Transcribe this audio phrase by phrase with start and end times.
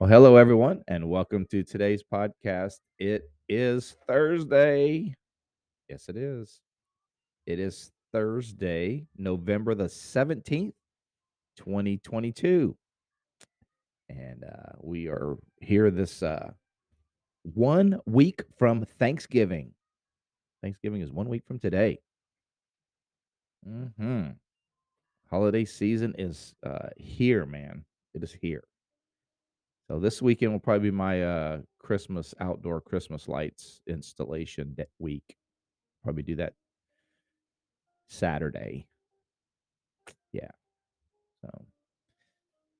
[0.00, 2.76] Well, hello, everyone, and welcome to today's podcast.
[2.98, 5.14] It is Thursday.
[5.90, 6.62] Yes, it is.
[7.46, 10.72] It is Thursday, November the 17th,
[11.58, 12.74] 2022.
[14.08, 16.52] And uh, we are here this uh,
[17.42, 19.74] one week from Thanksgiving.
[20.62, 21.98] Thanksgiving is one week from today.
[23.66, 24.28] hmm
[25.28, 27.84] Holiday season is uh, here, man.
[28.14, 28.64] It is here.
[29.90, 35.36] So this weekend will probably be my uh Christmas outdoor Christmas lights installation that week.
[36.04, 36.52] Probably do that
[38.08, 38.86] Saturday.
[40.32, 40.50] Yeah.
[41.40, 41.66] So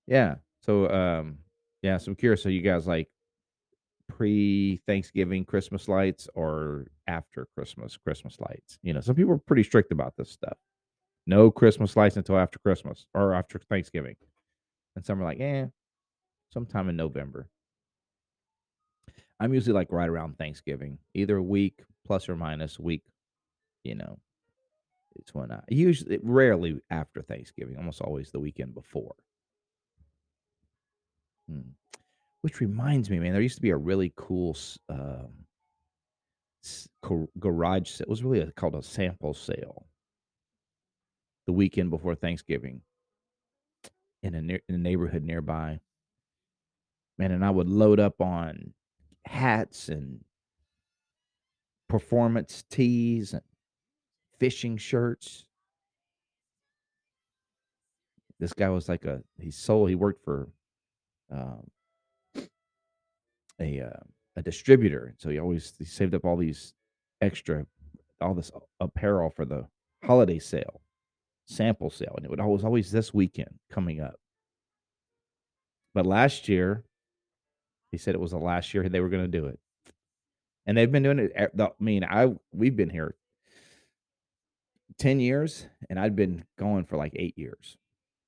[0.07, 0.37] yeah.
[0.61, 1.39] So um
[1.83, 2.45] yeah, so I'm curious.
[2.45, 3.09] So you guys like
[4.07, 8.79] pre Thanksgiving Christmas lights or after Christmas Christmas lights?
[8.85, 10.59] You know, some people are pretty strict about this stuff.
[11.27, 14.15] No Christmas lights until after Christmas or after Thanksgiving.
[14.95, 15.67] And some are like, eh,
[16.53, 17.49] sometime in November.
[19.39, 23.03] I'm usually like right around Thanksgiving, either a week plus or minus week.
[23.85, 24.19] You know,
[25.17, 29.15] it's when I usually rarely after Thanksgiving, almost always the weekend before.
[31.49, 31.71] Hmm.
[32.43, 34.57] Which reminds me, man, there used to be a really cool
[34.89, 35.47] um,
[37.39, 38.07] garage sale.
[38.07, 39.87] It was really a, called a sample sale
[41.47, 42.83] the weekend before Thanksgiving
[44.23, 45.81] in a, near, in a neighborhood nearby
[47.21, 48.73] man, and I would load up on
[49.27, 50.25] hats and
[51.87, 53.43] performance tees and
[54.39, 55.45] fishing shirts.
[58.39, 60.49] This guy was like a he sold he worked for
[61.31, 61.71] um,
[63.61, 64.01] a uh,
[64.37, 66.73] a distributor, so he always he saved up all these
[67.21, 67.67] extra
[68.23, 69.67] all this apparel for the
[70.03, 70.81] holiday sale,
[71.45, 74.19] sample sale, and it would always always this weekend coming up.
[75.93, 76.85] But last year,
[77.91, 79.59] he said it was the last year they were going to do it,
[80.67, 81.33] and they've been doing it.
[81.37, 83.15] I mean, I we've been here
[84.99, 87.77] ten years, and I'd been going for like eight years.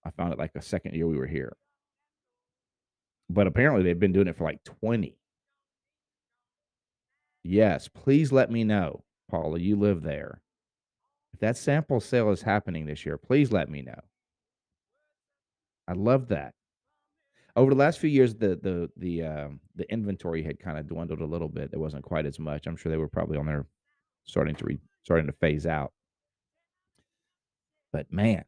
[0.04, 1.56] I found it like a second year we were here,
[3.30, 5.16] but apparently they've been doing it for like twenty.
[7.44, 9.58] Yes, please let me know, Paula.
[9.58, 10.40] You live there.
[11.34, 14.00] If that sample sale is happening this year, please let me know.
[15.88, 16.54] I love that
[17.54, 21.20] over the last few years, the the the um, the inventory had kind of dwindled
[21.20, 21.70] a little bit.
[21.70, 22.66] There wasn't quite as much.
[22.66, 23.66] I'm sure they were probably on there
[24.24, 25.92] starting to re, starting to phase out.
[27.92, 28.44] But man,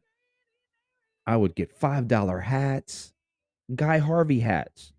[1.27, 3.13] I would get five dollar hats,
[3.73, 4.91] Guy Harvey hats.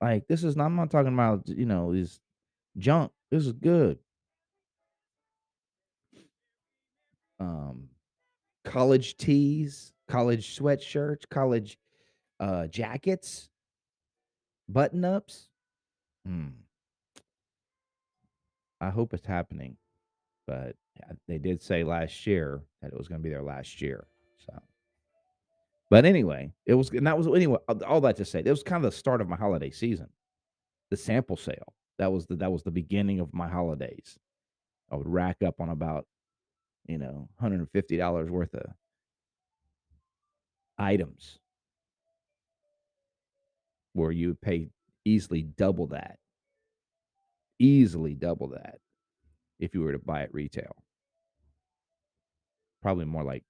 [0.00, 0.66] Like this is not.
[0.66, 2.20] I'm not talking about you know this
[2.76, 3.12] junk.
[3.30, 3.98] This is good.
[7.40, 7.88] Um,
[8.64, 11.78] college tees, college sweatshirts, college
[12.40, 13.48] uh, jackets,
[14.68, 15.48] button ups.
[16.26, 16.48] Hmm.
[18.80, 19.76] I hope it's happening,
[20.46, 20.76] but
[21.26, 24.06] they did say last year that it was going to be their last year.
[24.44, 24.52] So,
[25.88, 27.58] but anyway, it was, and that was anyway.
[27.86, 30.08] All that to say, it was kind of the start of my holiday season.
[30.90, 34.18] The sample sale that was the that was the beginning of my holidays.
[34.90, 36.06] I would rack up on about,
[36.86, 38.66] you know, hundred and fifty dollars worth of
[40.78, 41.38] items
[43.96, 44.68] where you would pay
[45.04, 46.18] easily double that,
[47.58, 48.78] easily double that
[49.58, 50.76] if you were to buy it retail.
[52.82, 53.42] Probably more like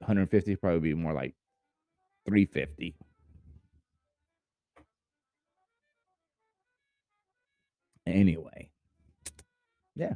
[0.00, 1.34] 150 probably be more like
[2.26, 2.96] 350
[8.06, 8.70] anyway.
[9.94, 10.14] Yeah.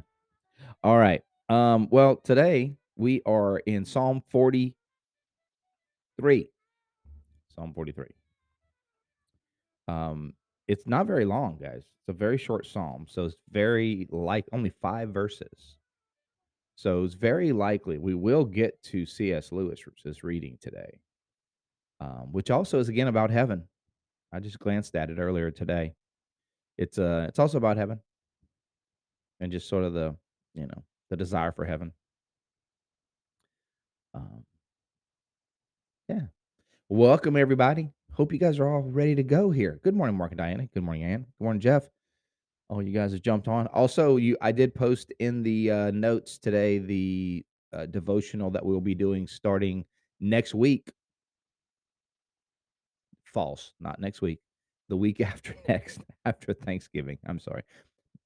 [0.83, 1.21] All right.
[1.49, 4.73] Um well today we are in psalm 43
[7.55, 8.05] Psalm 43.
[9.87, 10.33] Um,
[10.67, 11.83] it's not very long, guys.
[11.83, 15.77] It's a very short psalm, so it's very like only five verses.
[16.75, 19.51] So it's very likely we will get to C.S.
[19.51, 20.99] Lewis's reading today,
[21.99, 23.67] um, which also is again about heaven.
[24.31, 25.93] I just glanced at it earlier today.
[26.77, 27.99] It's uh, it's also about heaven,
[29.39, 30.15] and just sort of the
[30.55, 31.91] you know the desire for heaven.
[34.15, 34.43] Um,
[36.09, 36.21] yeah,
[36.89, 37.91] Welcome, everybody.
[38.11, 39.79] Hope you guys are all ready to go here.
[39.83, 40.67] Good morning, Mark and Diana.
[40.73, 41.25] Good morning, Ann.
[41.39, 41.89] Good morning, Jeff.
[42.69, 43.67] Oh, you guys have jumped on.
[43.67, 48.81] Also, you, I did post in the uh, notes today the uh, devotional that we'll
[48.81, 49.85] be doing starting
[50.19, 50.91] next week.
[53.23, 54.39] False, not next week.
[54.89, 57.17] The week after next, after Thanksgiving.
[57.25, 57.63] I'm sorry,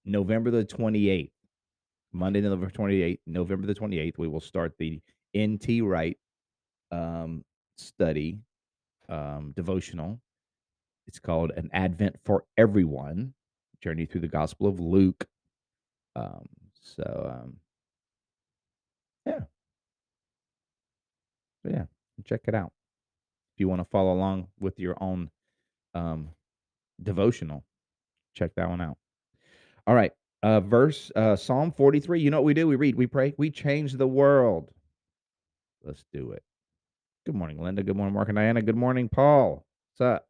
[0.04, 1.30] November the 28th,
[2.12, 4.18] Monday, November 28th, November the 28th.
[4.18, 5.00] We will start the
[5.38, 6.18] NT Wright
[6.92, 7.46] um,
[7.78, 8.40] study
[9.10, 10.20] um, devotional.
[11.08, 13.34] It's called An Advent for Everyone
[13.82, 15.26] Journey through the Gospel of Luke.
[16.16, 16.48] Um,
[16.82, 17.58] so, um,
[19.26, 19.40] yeah.
[21.64, 21.86] So, yeah,
[22.26, 22.72] check it out.
[23.56, 25.30] If you want to follow along with your own
[25.94, 26.30] um,
[27.02, 27.64] devotional,
[28.36, 28.98] check that one out.
[29.86, 30.12] All right.
[30.44, 32.20] Uh, verse uh, Psalm 43.
[32.22, 32.68] You know what we do?
[32.68, 34.70] We read, we pray, we change the world.
[35.84, 36.44] Let's do it.
[37.28, 37.84] Good morning, Linda.
[37.84, 38.62] Good morning, Mark and Diana.
[38.62, 39.66] Good morning, Paul.
[39.92, 40.30] What's up?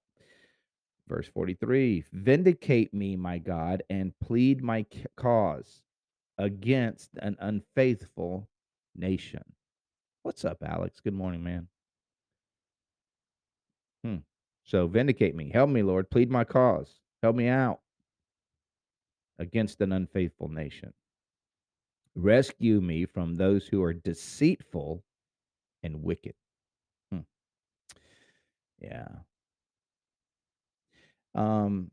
[1.08, 4.84] Verse 43 Vindicate me, my God, and plead my
[5.16, 5.84] cause
[6.40, 8.50] against an unfaithful
[8.96, 9.44] nation.
[10.24, 11.00] What's up, Alex?
[11.00, 11.68] Good morning, man.
[14.04, 14.16] Hmm.
[14.64, 15.52] So vindicate me.
[15.54, 16.10] Help me, Lord.
[16.10, 16.96] Plead my cause.
[17.22, 17.80] Help me out
[19.38, 20.94] against an unfaithful nation.
[22.16, 25.04] Rescue me from those who are deceitful
[25.84, 26.34] and wicked.
[28.80, 29.08] Yeah.
[31.36, 31.92] Um,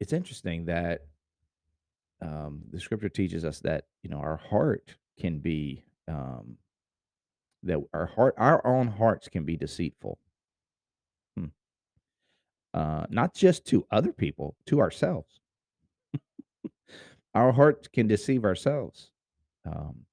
[0.00, 1.02] it's interesting that
[2.22, 6.56] um, the scripture teaches us that you know our heart can be um,
[7.62, 10.18] that our heart, our own hearts can be deceitful.
[11.36, 11.46] Hmm.
[12.72, 15.40] Uh, not just to other people, to ourselves.
[17.34, 19.10] our hearts can deceive ourselves.
[19.66, 20.06] Um,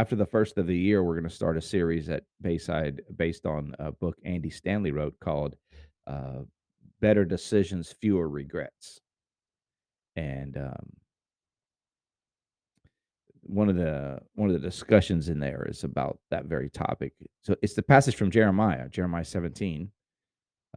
[0.00, 3.44] after the first of the year, we're going to start a series at Bayside based
[3.44, 5.56] on a book Andy Stanley wrote called
[6.06, 6.38] uh,
[7.02, 8.98] "Better Decisions, Fewer Regrets."
[10.16, 10.90] And um,
[13.42, 17.12] one of the one of the discussions in there is about that very topic.
[17.42, 19.90] So it's the passage from Jeremiah, Jeremiah 17.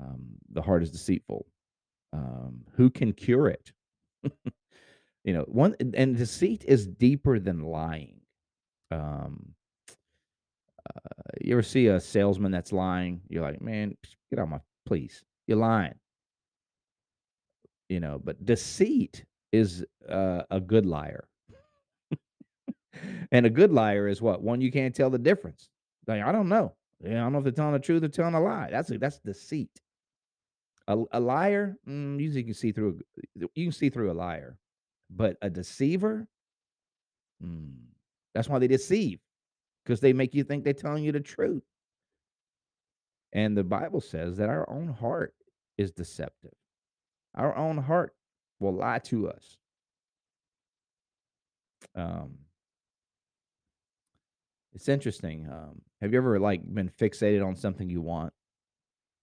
[0.02, 0.20] Um,
[0.52, 1.46] the heart is deceitful.
[2.12, 3.72] Um, who can cure it?
[5.24, 8.20] you know, one and deceit is deeper than lying.
[8.94, 9.54] Um,
[10.90, 13.22] uh, you ever see a salesman that's lying?
[13.30, 13.96] You're like, man,
[14.30, 15.24] get out of my please.
[15.48, 15.96] You're lying.
[17.90, 21.28] You know, but deceit is uh, a good liar.
[23.32, 25.70] and a good liar is what one you can't tell the difference.
[26.08, 26.74] Like I don't know.
[27.06, 28.70] I don't know if they're telling the truth or telling a lie.
[28.72, 29.70] That's that's deceit.
[30.88, 33.00] A, a liar, mm, usually you can see through.
[33.36, 34.58] You can see through a liar,
[35.10, 36.28] but a deceiver,
[37.44, 37.74] mm,
[38.34, 39.20] that's why they deceive,
[39.84, 41.64] because they make you think they're telling you the truth.
[43.32, 45.34] And the Bible says that our own heart
[45.78, 46.54] is deceptive.
[47.36, 48.14] Our own heart
[48.60, 49.58] will lie to us.
[51.96, 52.36] Um,
[54.74, 55.48] it's interesting.
[55.52, 58.34] Um, have you ever like been fixated on something you want?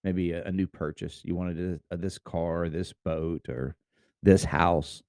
[0.03, 1.21] Maybe a, a new purchase.
[1.25, 3.77] You wanted a, a, this car, this boat, or
[4.23, 5.03] this house.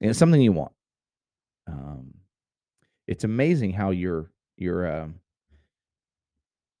[0.00, 0.72] And it's something you want.
[1.66, 2.14] Um,
[3.08, 5.14] it's amazing how you're you're um,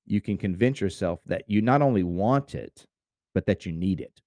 [0.06, 2.86] you can convince yourself that you not only want it,
[3.34, 4.20] but that you need it.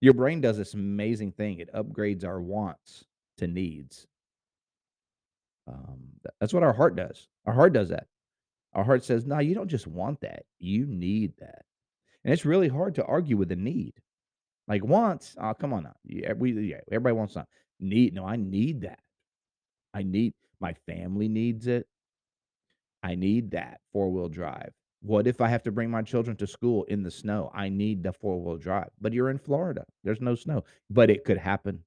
[0.00, 1.60] Your brain does this amazing thing.
[1.60, 3.04] It upgrades our wants
[3.38, 4.06] to needs.
[5.66, 6.00] Um,
[6.40, 7.28] that's what our heart does.
[7.46, 8.08] Our heart does that.
[8.74, 10.44] Our heart says, "No, you don't just want that.
[10.58, 11.64] You need that."
[12.24, 13.94] And it's really hard to argue with the need.
[14.66, 15.94] Like wants, oh come on now.
[16.36, 17.46] We yeah, everybody wants that.
[17.78, 18.98] Need no, I need that.
[19.94, 21.86] I need my family needs it.
[23.02, 24.72] I need that four wheel drive.
[25.02, 27.50] What if I have to bring my children to school in the snow?
[27.54, 28.88] I need the four wheel drive.
[29.00, 29.84] But you're in Florida.
[30.02, 30.64] There's no snow.
[30.88, 31.84] But it could happen.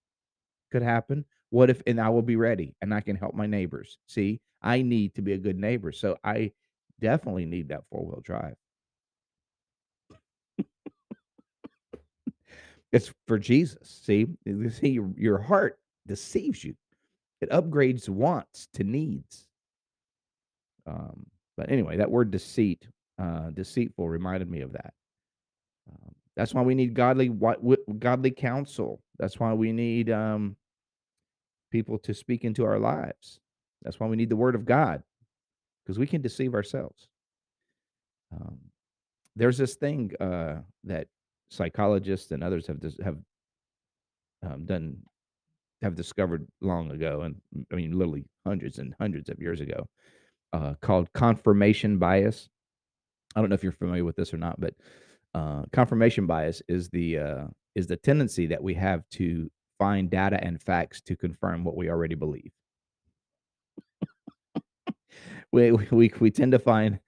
[0.72, 1.26] Could happen.
[1.50, 3.98] What if and I will be ready and I can help my neighbors.
[4.08, 5.92] See, I need to be a good neighbor.
[5.92, 6.52] So I
[7.00, 8.56] definitely need that four wheel drive.
[12.92, 14.02] it's for Jesus.
[14.04, 14.28] See,
[14.70, 16.76] see your, your heart deceives you.
[17.42, 19.48] It upgrades wants to needs.
[20.88, 21.26] Um,
[21.56, 22.88] but anyway, that word deceit
[23.22, 24.94] uh, deceitful reminded me of that.
[25.90, 27.30] Um, that's why we need godly
[28.00, 29.02] godly counsel.
[29.18, 30.56] That's why we need um,
[31.72, 33.40] people to speak into our lives.
[33.84, 35.04] That's why we need the Word of God,
[35.84, 37.08] because we can deceive ourselves.
[38.34, 38.60] Um,
[39.36, 41.08] there's this thing uh, that
[41.50, 43.18] psychologists and others have have
[44.44, 44.98] um, done
[45.82, 47.36] have discovered long ago, and
[47.72, 49.88] I mean literally hundreds and hundreds of years ago,
[50.54, 52.50] uh, called confirmation bias.
[53.36, 54.74] I don't know if you're familiar with this or not, but
[55.34, 60.44] uh, confirmation bias is the uh, is the tendency that we have to find data
[60.44, 62.52] and facts to confirm what we already believe.
[65.52, 67.00] we, we we tend to find.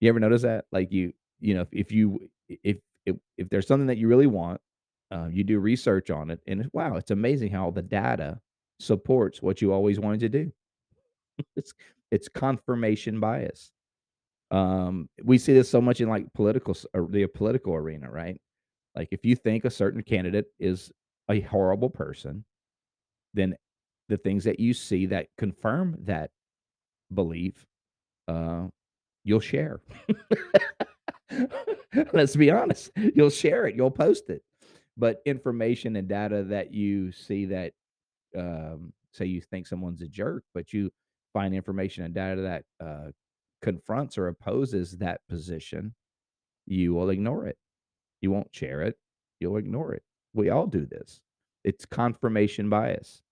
[0.00, 0.66] You ever notice that?
[0.70, 4.26] Like you you know if, if you if, if if there's something that you really
[4.26, 4.60] want,
[5.10, 8.40] uh, you do research on it, and wow, it's amazing how the data
[8.80, 10.52] supports what you always wanted to do.
[11.56, 11.72] it's
[12.10, 13.72] it's confirmation bias.
[14.50, 18.40] Um, we see this so much in like political or the political arena, right?
[18.94, 20.92] Like if you think a certain candidate is
[21.28, 22.44] a horrible person,
[23.34, 23.56] then
[24.08, 26.30] the things that you see that confirm that
[27.12, 27.66] belief,
[28.28, 28.66] uh,
[29.24, 29.80] you'll share.
[32.12, 32.90] Let's be honest.
[33.14, 34.42] You'll share it, you'll post it.
[34.96, 37.72] But information and data that you see that
[38.36, 40.90] um, say you think someone's a jerk, but you
[41.32, 43.10] find information and data that uh,
[43.62, 45.94] confronts or opposes that position,
[46.66, 47.58] you will ignore it.
[48.20, 48.96] You won't share it.
[49.40, 50.02] You'll ignore it.
[50.34, 51.20] We all do this.
[51.64, 53.22] It's confirmation bias.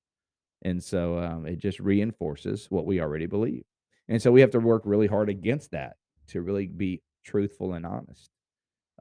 [0.62, 3.64] And so um, it just reinforces what we already believe.
[4.08, 5.96] And so we have to work really hard against that
[6.28, 8.30] to really be truthful and honest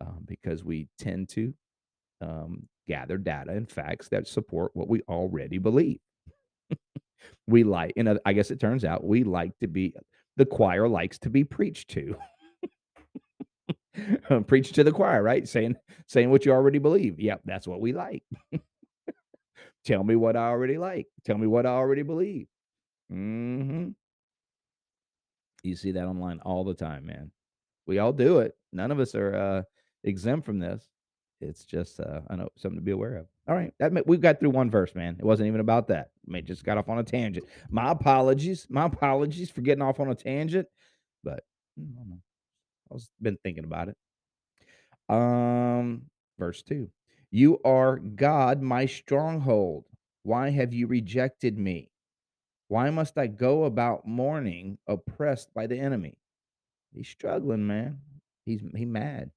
[0.02, 1.54] um, because we tend to
[2.24, 6.00] um, gather data and facts that support what we already believe.
[7.48, 9.96] we like, and I guess it turns out we like to be,
[10.38, 12.16] the choir likes to be preached to.
[14.48, 15.48] Preach to the choir, right?
[15.48, 15.76] Saying
[16.08, 17.20] saying what you already believe.
[17.20, 18.24] Yep, that's what we like.
[19.86, 21.08] Tell me what I already like.
[21.26, 22.48] Tell me what I already believe.
[23.10, 23.90] hmm
[25.64, 27.32] You see that online all the time, man.
[27.86, 28.54] We all do it.
[28.72, 29.62] None of us are uh,
[30.04, 30.88] exempt from this.
[31.44, 33.28] It's just uh, I know something to be aware of.
[33.48, 35.18] All right, that we got through one verse, man.
[35.20, 36.12] It wasn't even about that.
[36.28, 37.46] I mean, just got off on a tangent.
[37.70, 38.68] My apologies.
[38.70, 40.68] My apologies for getting off on a tangent,
[41.24, 41.44] but
[41.80, 42.22] mm, I don't know.
[42.92, 43.98] I was been thinking about it.
[45.10, 46.04] Um,
[46.40, 46.90] verse 2.
[47.32, 49.86] You are God, my stronghold.
[50.24, 51.90] Why have you rejected me?
[52.68, 56.16] Why must I go about mourning, oppressed by the enemy?
[56.94, 58.00] He's struggling, man.
[58.46, 59.32] He's he mad.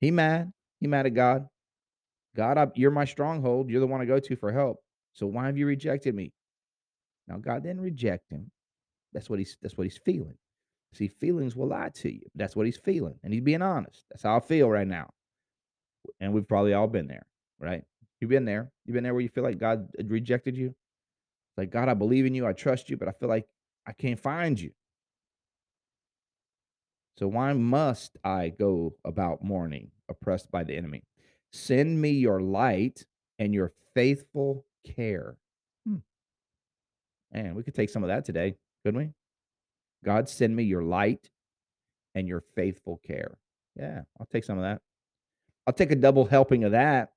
[0.00, 0.52] He mad.
[0.84, 1.46] He mad at God.
[2.36, 3.70] God, I, you're my stronghold.
[3.70, 4.80] You're the one I go to for help.
[5.14, 6.34] So why have you rejected me?
[7.26, 8.50] Now God didn't reject him.
[9.14, 10.34] That's what he's that's what he's feeling.
[10.92, 12.20] See, feelings will lie to you.
[12.34, 13.14] That's what he's feeling.
[13.22, 14.04] And he's being honest.
[14.10, 15.08] That's how I feel right now.
[16.20, 17.24] And we've probably all been there,
[17.58, 17.82] right?
[18.20, 18.70] You've been there.
[18.84, 20.74] You've been there where you feel like God rejected you.
[21.56, 22.46] Like, God, I believe in you.
[22.46, 23.46] I trust you, but I feel like
[23.86, 24.72] I can't find you.
[27.16, 31.02] So why must I go about mourning, oppressed by the enemy?
[31.52, 33.04] Send me your light
[33.38, 35.36] and your faithful care.
[35.86, 35.96] Hmm.
[37.32, 39.10] Man, we could take some of that today, couldn't we?
[40.04, 41.30] God, send me your light
[42.14, 43.38] and your faithful care.
[43.76, 44.80] Yeah, I'll take some of that.
[45.66, 47.10] I'll take a double helping of that.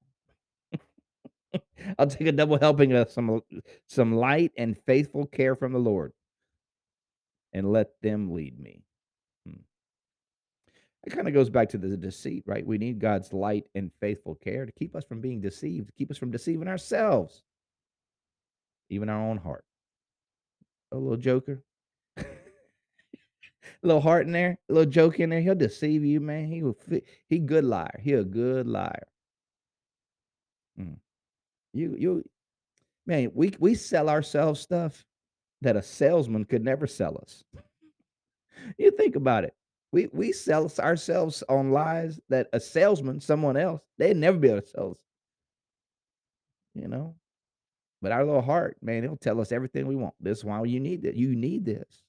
[2.00, 3.42] I'll take a double helping of some
[3.88, 6.14] some light and faithful care from the Lord,
[7.54, 8.87] and let them lead me.
[11.08, 12.68] It kind of goes back to the deceit, right?
[12.68, 16.12] We need God's light and faithful care to keep us from being deceived, to keep
[16.12, 17.44] us from deceiving ourselves,
[18.90, 19.64] even our own heart.
[20.92, 21.64] A little joker
[22.18, 22.26] a
[23.88, 25.40] little heart in there, a little joke in there.
[25.40, 26.52] He'll deceive you, man.
[26.52, 26.78] He will.
[27.30, 28.02] He good liar.
[28.04, 29.08] He a good liar.
[30.78, 30.98] Mm.
[31.74, 32.24] You you,
[33.06, 33.32] man.
[33.34, 35.06] We we sell ourselves stuff
[35.62, 37.46] that a salesman could never sell us.
[38.78, 39.54] you think about it.
[39.92, 44.62] We we sell ourselves on lies that a salesman, someone else, they'd never be able
[44.62, 45.04] to sell us.
[46.74, 47.16] You know,
[48.02, 50.14] but our little heart, man, it'll tell us everything we want.
[50.20, 51.16] This is why you need it.
[51.16, 52.04] You need this.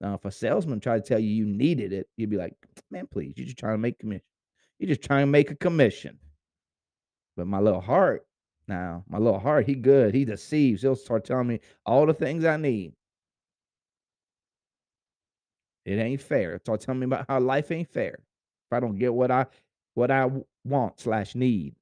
[0.00, 2.54] Now, if a salesman tried to tell you you needed it, you'd be like,
[2.90, 4.24] man, please, you're just trying to make commission.
[4.78, 6.18] You're just trying to make a commission.
[7.36, 8.26] But my little heart,
[8.66, 10.14] now, my little heart, he good.
[10.14, 10.82] He deceives.
[10.82, 12.94] He'll start telling me all the things I need.
[15.84, 16.58] It ain't fair.
[16.60, 18.14] Start telling me about how life ain't fair.
[18.14, 19.46] If I don't get what I
[19.94, 20.30] what I
[20.64, 21.74] want slash need.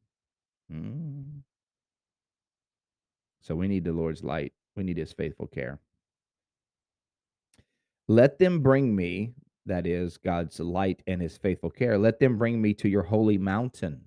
[0.73, 1.43] Mm.
[3.41, 4.53] So we need the Lord's light.
[4.77, 5.79] We need his faithful care.
[8.09, 9.33] Let them bring me,
[9.67, 13.39] that is God's light and his faithful care, let them bring me to your holy
[13.39, 14.03] mountain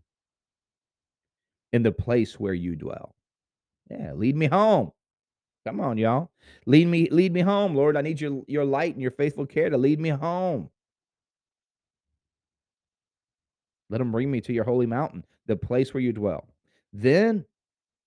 [1.73, 3.15] in the place where you dwell.
[3.89, 4.91] Yeah, lead me home.
[5.65, 6.29] Come on, y'all.
[6.67, 7.97] Lead me, lead me home, Lord.
[7.97, 10.69] I need your, your light and your faithful care to lead me home.
[13.89, 16.47] Let them bring me to your holy mountain, the place where you dwell.
[16.93, 17.45] Then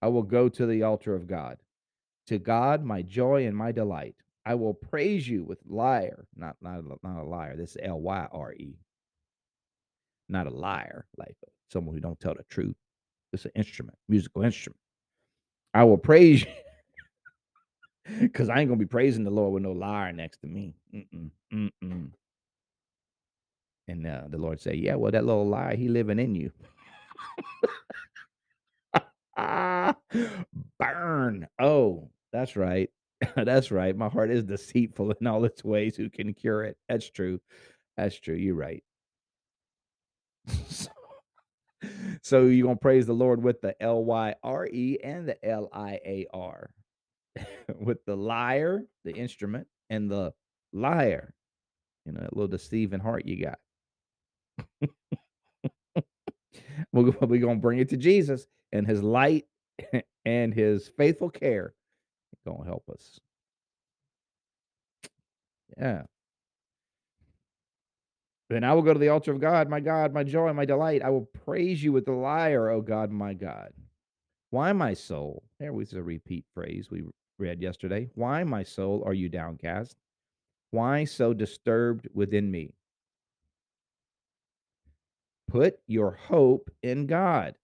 [0.03, 1.59] I will go to the altar of God,
[2.29, 4.15] to God, my joy and my delight.
[4.47, 7.57] I will praise you with lyre, not not not a liar.
[7.57, 8.79] This is L Y R E,
[10.29, 11.37] not a liar, like
[11.71, 12.77] someone who don't tell the truth.
[13.33, 14.81] It's an instrument, musical instrument.
[15.75, 16.51] I will praise you
[18.21, 20.75] because I ain't gonna be praising the Lord with no liar next to me.
[20.95, 22.11] Mm-mm, mm-mm.
[23.89, 26.53] And uh, the Lord say, "Yeah, well, that little liar, he living in you."
[30.79, 31.49] Burn.
[31.61, 32.91] Oh, that's right.
[33.37, 33.97] that's right.
[33.97, 35.97] My heart is deceitful in all its ways.
[35.97, 36.77] Who can cure it?
[36.89, 37.41] That's true.
[37.97, 38.37] That's true.
[38.37, 38.83] You're right.
[40.69, 40.91] so,
[42.23, 45.69] so you're gonna praise the Lord with the L Y R E and the L
[45.73, 46.71] I A R,
[47.81, 50.33] with the lyre, the instrument, and the
[50.73, 51.35] liar.
[52.05, 53.59] You know, that little deceiving heart you got.
[56.93, 59.47] we're, we're gonna bring it to Jesus and His light
[60.25, 61.75] and His faithful care.
[62.47, 63.21] Gonna help us.
[65.77, 66.03] Yeah.
[68.49, 71.03] Then I will go to the altar of God, my God, my joy, my delight.
[71.03, 73.73] I will praise you with the lyre, O God, my God.
[74.51, 75.43] Why, my soul?
[75.61, 77.03] There was a repeat phrase we
[77.39, 78.09] read yesterday.
[78.15, 79.97] Why, my soul, are you downcast?
[80.71, 82.73] Why so disturbed within me?
[85.49, 87.55] Put your hope in God,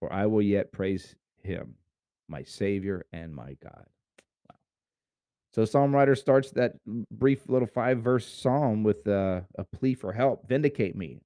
[0.00, 1.74] for I will yet praise him,
[2.28, 3.84] my Savior and my God.
[4.48, 4.56] Wow.
[5.52, 10.12] So, Psalm writer starts that brief little five verse psalm with uh, a plea for
[10.12, 11.20] help vindicate me.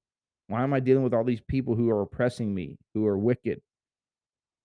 [0.47, 3.61] Why am I dealing with all these people who are oppressing me, who are wicked?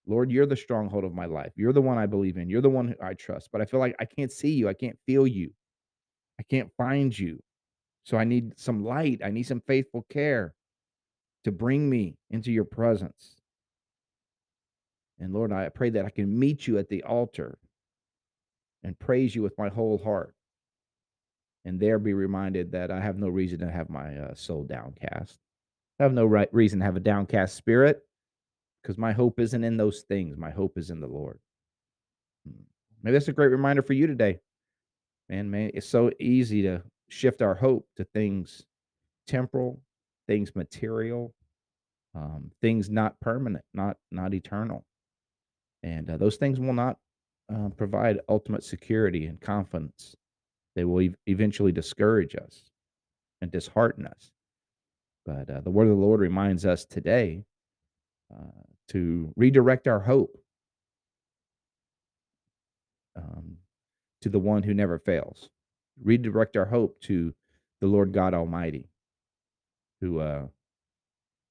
[0.08, 1.52] Lord, you're the stronghold of my life.
[1.54, 2.48] You're the one I believe in.
[2.48, 3.50] You're the one I trust.
[3.52, 4.68] But I feel like I can't see you.
[4.68, 5.52] I can't feel you.
[6.40, 7.40] I can't find you.
[8.04, 9.20] So I need some light.
[9.22, 10.54] I need some faithful care
[11.44, 13.36] to bring me into your presence.
[15.20, 17.58] And Lord, I pray that I can meet you at the altar
[18.82, 20.34] and praise you with my whole heart.
[21.66, 25.38] And there be reminded that I have no reason to have my uh, soul downcast.
[26.00, 28.07] I have no right reason to have a downcast spirit
[28.82, 30.36] because my hope isn't in those things.
[30.36, 31.38] My hope is in the Lord.
[32.46, 32.62] Hmm.
[33.02, 34.38] Maybe that's a great reminder for you today.
[35.28, 38.64] Man, man, it's so easy to shift our hope to things
[39.26, 39.80] temporal,
[40.26, 41.34] things material,
[42.14, 44.84] um, things not permanent, not not eternal,
[45.82, 46.96] and uh, those things will not
[47.54, 50.16] uh, provide ultimate security and confidence.
[50.74, 52.70] They will ev- eventually discourage us
[53.40, 54.32] and dishearten us.
[55.26, 57.44] But uh, the word of the Lord reminds us today
[58.34, 60.36] uh, to redirect our hope
[63.16, 63.56] um,
[64.22, 65.50] to the one who never fails.
[66.02, 67.34] Redirect our hope to
[67.80, 68.88] the Lord God Almighty,
[70.00, 70.46] who uh,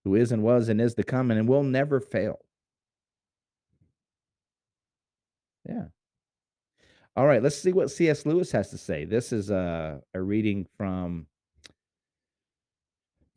[0.04, 2.40] who is and was and is to come and will never fail.
[5.68, 5.86] Yeah.
[7.16, 8.26] All right, let's see what C.S.
[8.26, 9.04] Lewis has to say.
[9.04, 11.26] This is a, a reading from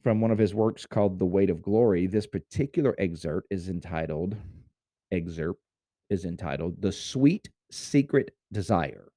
[0.02, 2.06] from one of his works called The Weight of Glory.
[2.06, 4.36] This particular excerpt is entitled
[5.12, 5.60] excerpt
[6.08, 9.12] is entitled The Sweet Secret Desire.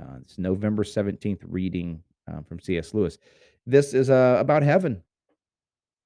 [0.00, 2.94] Uh, it's November 17th reading uh, from C.S.
[2.94, 3.18] Lewis.
[3.66, 5.02] This is uh, about heaven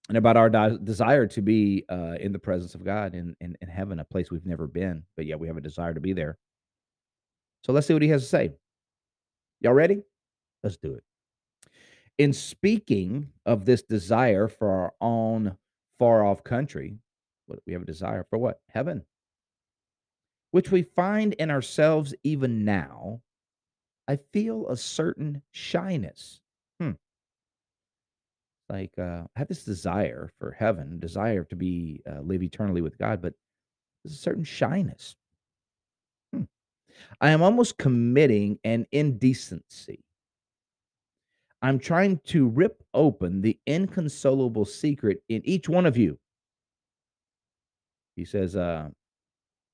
[0.09, 3.57] and about our de- desire to be uh, in the presence of God in, in,
[3.61, 6.13] in heaven, a place we've never been, but yet we have a desire to be
[6.13, 6.39] there.
[7.65, 8.53] So let's see what he has to say.
[9.61, 10.03] Y'all ready?
[10.63, 11.05] Let's do it.
[12.19, 15.57] In speaking of this desire for our own
[15.99, 16.99] far off country,
[17.67, 18.61] we have a desire for what?
[18.69, 19.05] Heaven,
[20.53, 23.21] which we find in ourselves even now,
[24.07, 26.41] I feel a certain shyness.
[26.81, 26.93] Hmm.
[28.69, 32.99] Like uh, I have this desire for heaven, desire to be uh, live eternally with
[32.99, 33.35] God, but
[34.05, 35.17] there's a certain shyness.
[36.33, 36.45] Hmm.
[37.21, 40.04] I am almost committing an indecency.
[41.65, 46.19] I'm trying to rip open the inconsolable secret in each one of you.
[48.17, 48.91] He says, uh,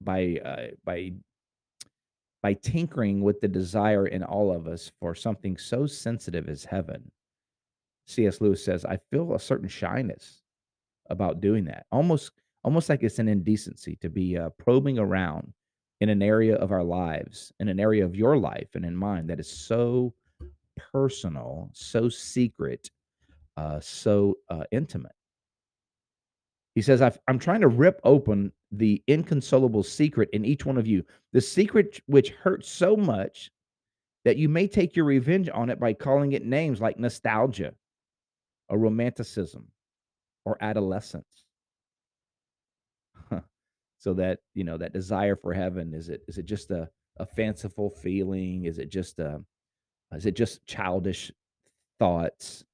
[0.01, 1.15] by uh, by
[2.45, 7.11] by tinkering with the desire in all of us for something so sensitive as heaven.
[8.07, 8.41] C.S.
[8.41, 10.43] Lewis says, I feel a certain shyness
[11.11, 11.87] about doing that.
[11.91, 12.31] Almost
[12.63, 15.53] almost like it's an indecency to be uh, probing around
[16.01, 19.27] in an area of our lives, in an area of your life and in mine
[19.27, 20.15] that is so
[20.93, 22.91] personal, so secret,
[23.57, 25.13] uh, so uh, intimate.
[26.75, 30.87] He says, i am trying to rip open the inconsolable secret in each one of
[30.87, 33.51] you, the secret which hurts so much
[34.25, 37.75] that you may take your revenge on it by calling it names like nostalgia
[38.69, 39.67] or romanticism
[40.45, 41.45] or adolescence.
[43.99, 46.89] so that, you know, that desire for heaven, is it is it just a,
[47.19, 48.65] a fanciful feeling?
[48.67, 49.43] Is it just a
[50.13, 51.31] is it just childish
[51.99, 52.65] thoughts?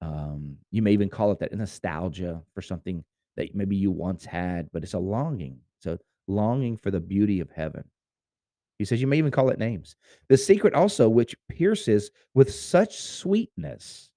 [0.00, 3.04] Um, you may even call it that nostalgia for something
[3.36, 5.58] that maybe you once had, but it's a longing.
[5.80, 7.84] So longing for the beauty of heaven.
[8.78, 9.96] He says you may even call it names.
[10.28, 14.10] The secret also, which pierces with such sweetness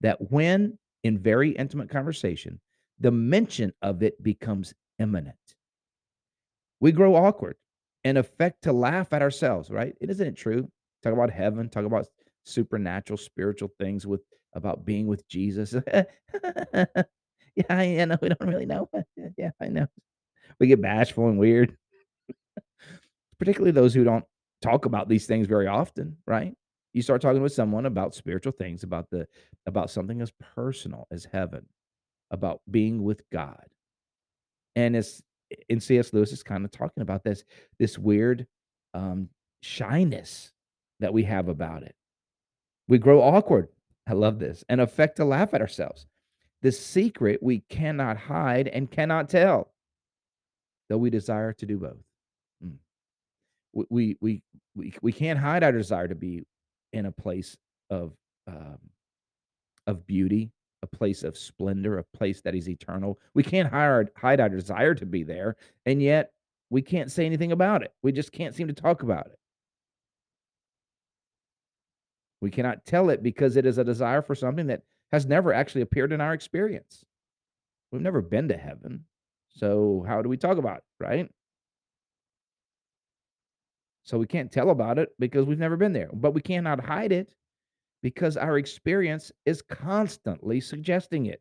[0.00, 2.60] that when in very intimate conversation,
[3.00, 5.36] the mention of it becomes imminent.
[6.80, 7.56] We grow awkward
[8.04, 9.94] and affect to laugh at ourselves, right?
[10.00, 10.70] Isn't it true?
[11.02, 12.06] Talk about heaven, talk about
[12.44, 14.22] supernatural, spiritual things with
[14.54, 15.74] about being with Jesus.
[15.92, 16.84] yeah,
[17.68, 18.88] I know we don't really know.
[19.36, 19.86] yeah, I know.
[20.60, 21.76] We get bashful and weird,
[23.38, 24.24] particularly those who don't
[24.60, 26.54] talk about these things very often, right?
[26.92, 29.26] You start talking with someone about spiritual things, about the
[29.66, 31.66] about something as personal as heaven,
[32.30, 33.64] about being with God.
[34.76, 35.22] And it's
[35.68, 36.12] in C.S.
[36.12, 37.44] Lewis is kind of talking about this
[37.78, 38.46] this weird
[38.94, 39.30] um,
[39.62, 40.52] shyness
[41.02, 41.94] that we have about it.
[42.88, 43.68] We grow awkward.
[44.06, 46.06] I love this and affect to laugh at ourselves.
[46.62, 49.72] The secret we cannot hide and cannot tell,
[50.88, 52.02] though we desire to do both.
[52.64, 52.76] Mm.
[53.72, 54.42] We, we
[54.74, 56.44] we we can't hide our desire to be
[56.92, 57.56] in a place
[57.90, 58.12] of
[58.46, 58.78] um,
[59.86, 60.50] of beauty,
[60.82, 63.18] a place of splendor, a place that is eternal.
[63.34, 66.32] We can't hide, hide our desire to be there, and yet
[66.70, 67.92] we can't say anything about it.
[68.02, 69.38] We just can't seem to talk about it.
[72.42, 75.82] We cannot tell it because it is a desire for something that has never actually
[75.82, 77.04] appeared in our experience.
[77.92, 79.04] We've never been to heaven.
[79.50, 81.28] So, how do we talk about it, right?
[84.02, 87.12] So, we can't tell about it because we've never been there, but we cannot hide
[87.12, 87.32] it
[88.02, 91.40] because our experience is constantly suggesting it.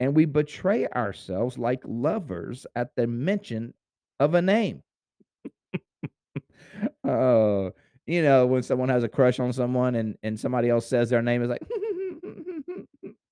[0.00, 3.74] And we betray ourselves like lovers at the mention
[4.18, 4.82] of a name.
[7.04, 7.72] oh,
[8.08, 11.20] you know, when someone has a crush on someone and, and somebody else says their
[11.20, 11.60] name is like,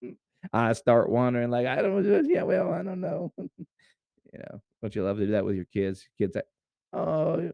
[0.53, 2.23] I start wondering, like, I don't know.
[2.27, 3.33] Yeah, well, I don't know.
[3.39, 6.07] you know, don't you love to do that with your kids?
[6.19, 6.45] Kids like,
[6.93, 7.51] oh,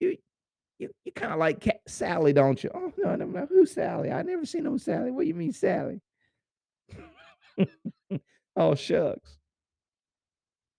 [0.00, 0.16] you
[0.78, 2.70] you you kinda like Ca Sally, don't you?
[2.72, 3.46] "Oh, no, know.
[3.46, 4.10] Who's Sally?
[4.10, 5.10] I never seen no Sally.
[5.10, 6.00] What do you mean Sally?"
[8.56, 9.36] "Oh, shucks."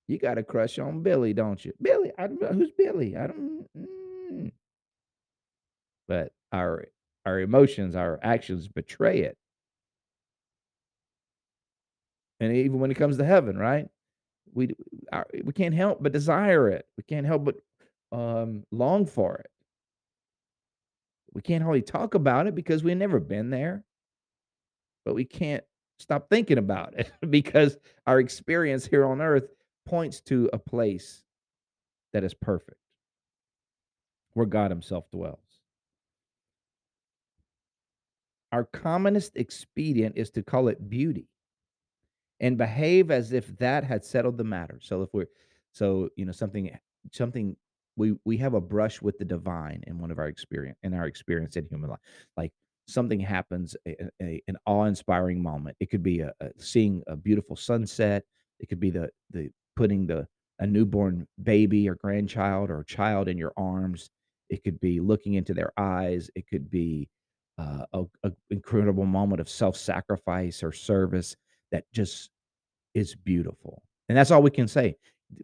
[0.07, 2.11] "You got a crush on Billy, don't you?" "Billy?
[2.17, 2.47] I don't know.
[2.47, 3.15] Who's Billy?
[3.15, 4.51] I don't mm."
[6.11, 6.87] But our
[7.25, 9.37] our emotions, our actions betray it.
[12.41, 13.87] And even when it comes to heaven, right?
[14.53, 14.75] We
[15.13, 16.85] our we can't help but desire it.
[16.97, 17.55] We can't help but,
[18.11, 19.49] um, long for it.
[21.33, 23.85] We can't hardly talk about it because we've never been there.
[25.05, 25.63] But we can't
[25.97, 29.47] stop thinking about it because our experience here on earth
[29.85, 31.23] points to a place
[32.11, 32.81] that is perfect,
[34.33, 35.50] where God Himself dwells.
[38.51, 41.27] Our commonest expedient is to call it beauty
[42.39, 44.79] and behave as if that had settled the matter.
[44.81, 45.27] So if we're
[45.71, 46.77] so you know something
[47.11, 47.55] something
[47.95, 51.05] we we have a brush with the divine in one of our experience in our
[51.07, 51.99] experience in human life
[52.37, 52.51] like
[52.87, 55.77] something happens a, a- an awe-inspiring moment.
[55.79, 58.23] It could be a, a seeing a beautiful sunset.
[58.59, 60.27] It could be the the putting the
[60.59, 64.09] a newborn baby or grandchild or child in your arms.
[64.49, 66.29] It could be looking into their eyes.
[66.35, 67.09] It could be
[67.57, 71.35] uh, a, a incredible moment of self-sacrifice or service
[71.71, 72.29] that just
[72.93, 74.95] is beautiful and that's all we can say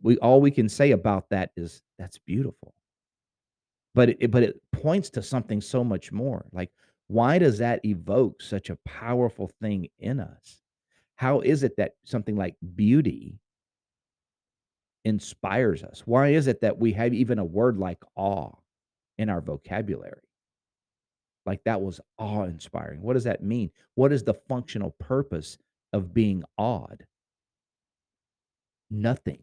[0.01, 2.73] we all we can say about that is that's beautiful.
[3.95, 6.45] But it but it points to something so much more.
[6.51, 6.71] Like,
[7.07, 10.61] why does that evoke such a powerful thing in us?
[11.15, 13.39] How is it that something like beauty
[15.05, 16.03] inspires us?
[16.05, 18.51] Why is it that we have even a word like awe
[19.17, 20.26] in our vocabulary?
[21.47, 23.01] Like that was awe inspiring.
[23.01, 23.71] What does that mean?
[23.95, 25.57] What is the functional purpose
[25.93, 27.05] of being awed?
[28.91, 29.41] Nothing.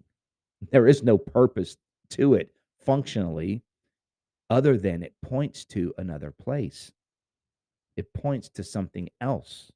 [0.70, 1.78] There is no purpose
[2.10, 2.50] to it
[2.84, 3.62] functionally
[4.50, 6.92] other than it points to another place.
[7.96, 9.72] It points to something else.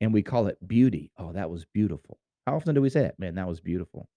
[0.00, 1.10] And we call it beauty.
[1.16, 2.18] Oh, that was beautiful.
[2.46, 3.18] How often do we say that?
[3.18, 4.08] Man, that was beautiful.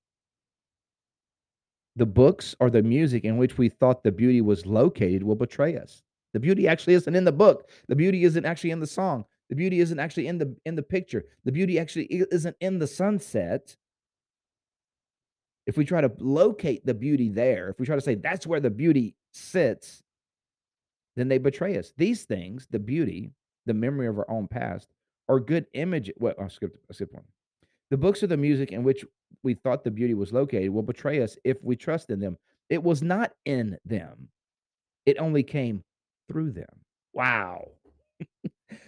[1.95, 5.77] The books or the music in which we thought the beauty was located will betray
[5.77, 6.03] us.
[6.33, 7.69] The beauty actually isn't in the book.
[7.87, 9.25] The beauty isn't actually in the song.
[9.49, 11.25] The beauty isn't actually in the in the picture.
[11.43, 13.75] The beauty actually isn't in the sunset.
[15.67, 18.61] If we try to locate the beauty there, if we try to say that's where
[18.61, 20.01] the beauty sits,
[21.15, 21.93] then they betray us.
[21.97, 23.31] These things, the beauty,
[23.65, 24.87] the memory of our own past,
[25.27, 26.11] are good image.
[26.17, 27.25] Well, I skipped, I skipped one.
[27.89, 29.05] The books are the music in which
[29.43, 32.37] we thought the beauty was located will betray us if we trust in them.
[32.69, 34.29] It was not in them.
[35.05, 35.83] It only came
[36.29, 36.69] through them.
[37.13, 37.69] Wow.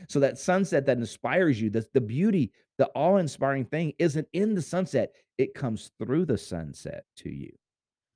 [0.08, 4.62] so that sunset that inspires you, the, the beauty, the awe-inspiring thing isn't in the
[4.62, 5.14] sunset.
[5.38, 7.52] It comes through the sunset to you.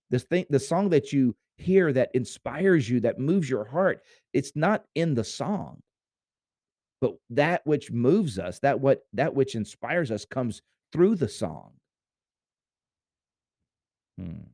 [0.09, 4.01] This thing, the song that you hear that inspires you, that moves your heart,
[4.33, 5.81] it's not in the song.
[7.01, 10.61] But that which moves us, that what that which inspires us comes
[10.91, 11.73] through the song.
[14.17, 14.47] Hmm.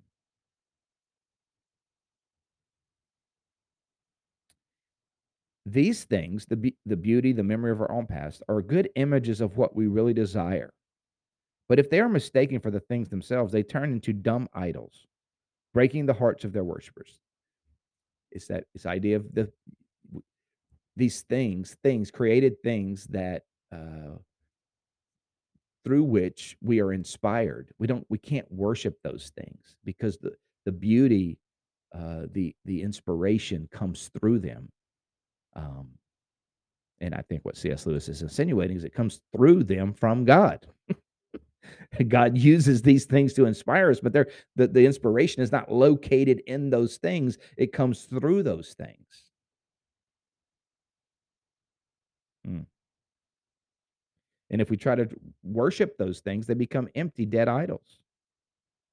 [5.66, 9.40] These things, the, be- the beauty, the memory of our own past, are good images
[9.40, 10.74] of what we really desire.
[11.70, 15.08] But if they are mistaken for the things themselves, they turn into dumb idols,
[15.74, 17.18] breaking the hearts of their worshippers.
[18.32, 19.52] It's that this idea of the
[20.96, 24.18] these things, things created things that uh,
[25.84, 27.72] through which we are inspired.
[27.80, 30.34] We don't, we can't worship those things because the
[30.66, 31.38] the beauty,
[31.94, 34.70] uh, the the inspiration comes through them.
[35.56, 35.90] Um,
[37.00, 37.86] and I think what C.S.
[37.86, 40.66] Lewis is insinuating is it comes through them from God.
[42.08, 46.42] God uses these things to inspire us, but they're, the, the inspiration is not located
[46.48, 47.38] in those things.
[47.58, 49.06] It comes through those things.
[52.46, 52.62] Hmm.
[54.54, 55.10] And if we try to
[55.42, 57.98] worship those things, they become empty, dead idols,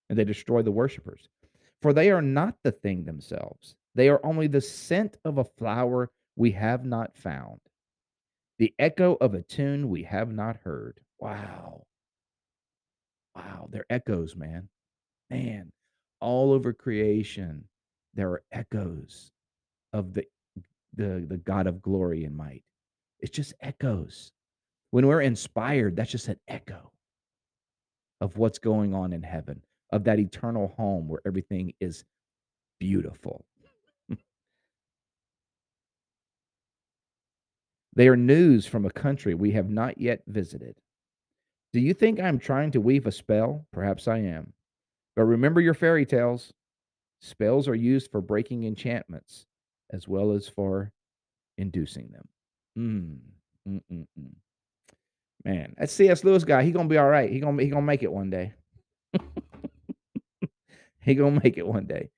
[0.08, 1.28] and they destroy the worshipers.
[1.82, 6.10] For they are not the thing themselves, they are only the scent of a flower
[6.34, 7.60] we have not found,
[8.58, 10.98] the echo of a tune we have not heard.
[11.18, 11.82] Wow.
[13.36, 13.68] Wow.
[13.70, 14.66] They're echoes, man.
[15.28, 15.70] Man,
[16.20, 17.64] all over creation,
[18.14, 19.30] there are echoes
[19.92, 20.24] of the,
[20.94, 22.64] the, the God of glory and might.
[23.18, 24.32] It's just echoes.
[24.90, 26.90] When we're inspired, that's just an echo
[28.20, 32.04] of what's going on in heaven, of that eternal home where everything is
[32.78, 33.44] beautiful.
[37.94, 40.76] they are news from a country we have not yet visited.
[41.72, 43.64] Do you think I'm trying to weave a spell?
[43.72, 44.52] Perhaps I am.
[45.14, 46.52] But remember your fairy tales.
[47.20, 49.46] Spells are used for breaking enchantments
[49.90, 50.90] as well as for
[51.58, 52.28] inducing them.
[52.78, 53.18] Mm,
[53.68, 54.34] mm, mm, mm.
[55.44, 56.22] Man, that C.S.
[56.22, 57.30] Lewis guy, he gonna be all right.
[57.30, 58.52] He gonna he gonna make it one day.
[61.00, 62.10] he gonna make it one day.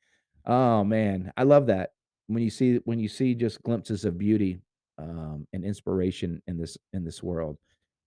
[0.45, 1.93] Oh man, I love that
[2.27, 4.61] when you see when you see just glimpses of beauty
[4.99, 7.59] um, and inspiration in this in this world.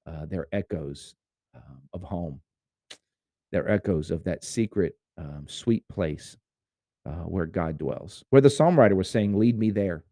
[0.08, 1.16] Uh, they're echoes
[1.56, 2.40] um, of home.
[3.52, 6.38] They're echoes of that secret, um, sweet place
[7.06, 8.24] uh, where God dwells.
[8.30, 10.04] Where the psalm writer was saying, "Lead me there,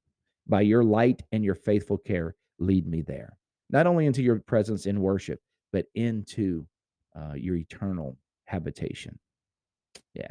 [0.48, 2.36] by your light and your faithful care.
[2.60, 3.38] Lead me there."
[3.74, 5.42] Not only into your presence in worship,
[5.74, 6.66] but into
[7.16, 9.18] uh, your eternal habitation.
[10.14, 10.28] Yeah.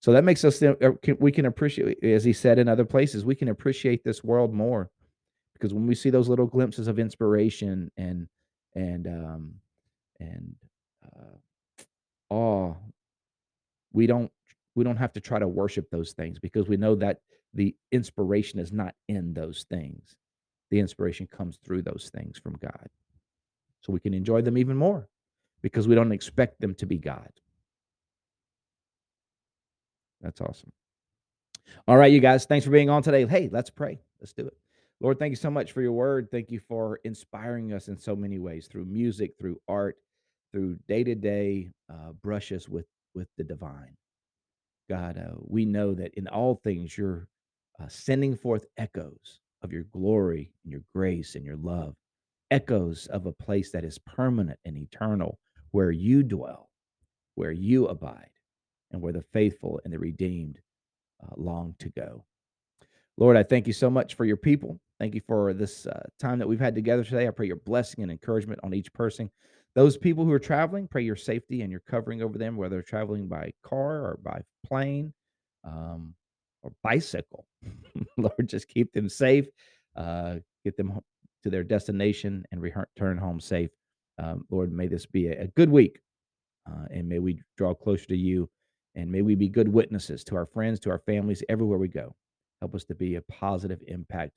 [0.00, 0.74] So that makes us, uh,
[1.18, 4.90] we can appreciate, as he said in other places, we can appreciate this world more
[5.54, 8.28] because when we see those little glimpses of inspiration and,
[8.74, 9.54] and, um,
[10.20, 10.54] and,
[11.04, 11.82] uh,
[12.28, 12.74] awe,
[13.92, 14.30] we don't,
[14.74, 17.20] we don't have to try to worship those things because we know that
[17.52, 20.16] the inspiration is not in those things
[20.70, 22.88] the inspiration comes through those things from God.
[23.80, 25.08] So we can enjoy them even more
[25.62, 27.30] because we don't expect them to be God.
[30.20, 30.72] That's awesome.
[31.88, 33.26] All right, you guys, thanks for being on today.
[33.26, 34.00] Hey, let's pray.
[34.20, 34.56] Let's do it.
[35.00, 36.28] Lord, thank you so much for your word.
[36.30, 39.96] Thank you for inspiring us in so many ways through music, through art,
[40.52, 41.70] through day to day
[42.22, 43.96] brushes with, with the divine.
[44.88, 47.28] God, uh, we know that in all things you're
[47.80, 51.94] uh, sending forth echoes of your glory and your grace and your love,
[52.50, 55.38] echoes of a place that is permanent and eternal,
[55.70, 56.70] where you dwell,
[57.34, 58.30] where you abide,
[58.90, 60.58] and where the faithful and the redeemed
[61.22, 62.24] uh, long to go.
[63.16, 64.80] Lord, I thank you so much for your people.
[64.98, 67.28] Thank you for this uh, time that we've had together today.
[67.28, 69.30] I pray your blessing and encouragement on each person.
[69.74, 73.28] Those people who are traveling, pray your safety and your covering over them, whether traveling
[73.28, 75.12] by car or by plane.
[75.64, 76.14] Um,
[76.62, 77.46] or bicycle.
[78.16, 79.46] Lord, just keep them safe,
[79.96, 81.00] uh, get them
[81.42, 83.70] to their destination, and return home safe.
[84.18, 86.00] Um, Lord, may this be a, a good week,
[86.70, 88.48] uh, and may we draw closer to you,
[88.94, 92.14] and may we be good witnesses to our friends, to our families, everywhere we go.
[92.60, 94.32] Help us to be a positive impact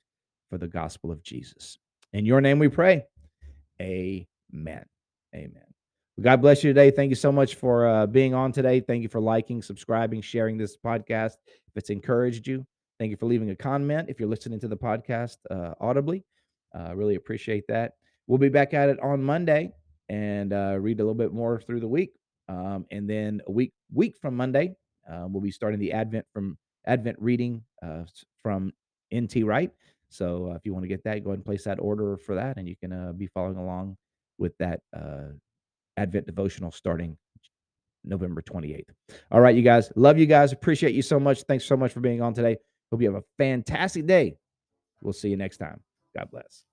[0.48, 1.78] for the gospel of Jesus.
[2.12, 3.04] In your name we pray.
[3.80, 4.84] Amen.
[5.34, 5.64] Amen.
[6.20, 6.92] God bless you today.
[6.92, 8.78] Thank you so much for uh, being on today.
[8.78, 11.32] Thank you for liking, subscribing, sharing this podcast.
[11.66, 12.64] If it's encouraged you,
[12.98, 14.08] thank you for leaving a comment.
[14.08, 16.24] If you're listening to the podcast uh, audibly,
[16.74, 17.92] uh, really appreciate that.
[18.26, 19.72] We'll be back at it on Monday
[20.08, 22.12] and uh, read a little bit more through the week.
[22.48, 24.74] Um, and then a week week from Monday,
[25.10, 28.04] uh, we'll be starting the Advent from Advent reading uh,
[28.42, 28.72] from
[29.14, 29.70] NT Wright.
[30.08, 32.34] So uh, if you want to get that, go ahead and place that order for
[32.34, 33.96] that, and you can uh, be following along
[34.38, 34.80] with that
[35.96, 37.16] Advent devotional starting
[38.04, 38.84] November 28th.
[39.30, 39.90] All right, you guys.
[39.96, 40.52] Love you guys.
[40.52, 41.42] Appreciate you so much.
[41.44, 42.56] Thanks so much for being on today.
[42.90, 44.36] Hope you have a fantastic day.
[45.00, 45.80] We'll see you next time.
[46.16, 46.64] God bless.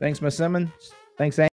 [0.00, 0.70] Thanks, Miss Simmons.
[1.18, 1.50] Thanks, Andy.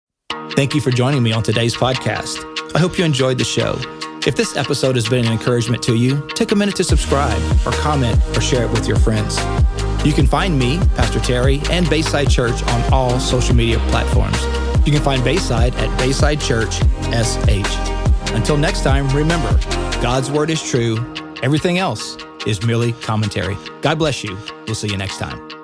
[0.56, 2.42] Thank you for joining me on today's podcast.
[2.74, 3.78] I hope you enjoyed the show.
[4.26, 7.72] If this episode has been an encouragement to you, take a minute to subscribe or
[7.72, 9.38] comment or share it with your friends.
[10.04, 14.42] You can find me, Pastor Terry, and Bayside Church on all social media platforms.
[14.86, 16.76] You can find Bayside at Bayside Church
[17.12, 17.76] SH.
[18.32, 19.50] Until next time, remember
[20.00, 20.96] God's word is true,
[21.42, 23.56] everything else is merely commentary.
[23.82, 24.38] God bless you.
[24.66, 25.59] We'll see you next time.